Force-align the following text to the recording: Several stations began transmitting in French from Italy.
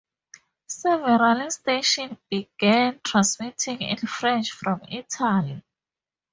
Several 0.65 1.51
stations 1.51 2.17
began 2.27 2.99
transmitting 3.03 3.81
in 3.81 3.97
French 3.97 4.49
from 4.49 4.81
Italy. 4.89 5.63